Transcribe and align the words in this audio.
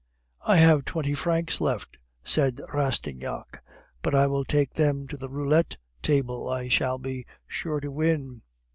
"I 0.47 0.57
have 0.57 0.83
twenty 0.85 1.13
francs 1.13 1.61
left," 1.61 1.99
said 2.23 2.59
Rastignac; 2.73 3.63
"but 4.01 4.15
I 4.15 4.25
will 4.25 4.43
take 4.45 4.73
them 4.73 5.07
to 5.09 5.15
the 5.15 5.29
roulette 5.29 5.77
table, 6.01 6.49
I 6.49 6.69
shall 6.69 6.97
be 6.97 7.27
sure 7.47 7.79
to 7.79 7.91
win." 7.91 8.41